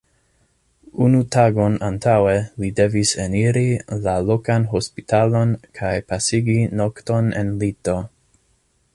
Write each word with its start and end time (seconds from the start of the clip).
Unu 1.07 1.17
tagon 1.33 1.75
antaŭe 1.89 2.31
li 2.63 2.69
devis 2.79 3.11
eniri 3.25 3.65
la 4.07 4.15
lokan 4.29 4.65
hospitalon 4.71 5.53
kaj 5.81 5.93
pasigi 6.13 6.57
nokton 6.81 7.29
en 7.43 7.53
lito. 7.65 7.97